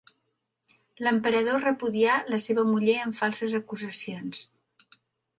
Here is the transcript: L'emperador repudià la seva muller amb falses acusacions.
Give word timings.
L'emperador 1.07 1.59
repudià 1.65 2.15
la 2.35 2.39
seva 2.45 2.63
muller 2.69 2.95
amb 3.01 3.17
falses 3.19 3.53
acusacions. 3.61 4.41